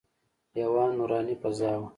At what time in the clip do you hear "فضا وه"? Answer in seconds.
1.41-1.87